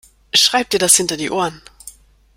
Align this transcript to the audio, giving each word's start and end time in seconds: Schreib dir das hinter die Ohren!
Schreib 0.33 0.71
dir 0.71 0.79
das 0.79 0.95
hinter 0.95 1.15
die 1.15 1.29
Ohren! 1.29 1.61